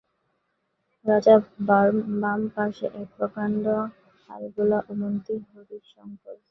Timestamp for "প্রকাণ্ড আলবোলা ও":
3.17-5.01